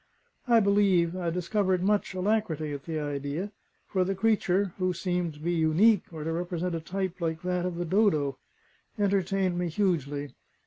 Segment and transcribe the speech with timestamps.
[0.47, 3.51] I believe I discovered much alacrity at the idea,
[3.85, 7.67] for the creature (who seemed to be unique, or to represent a type like that
[7.67, 8.39] of the dodo)
[8.97, 10.31] entertained me hugely.